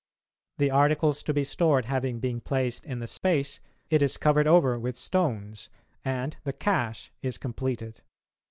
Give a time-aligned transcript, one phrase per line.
[0.57, 3.59] The articles to be stored having been placed in the space,
[3.91, 5.69] it is covered over with stones,
[6.03, 8.01] and the "cache" is completed.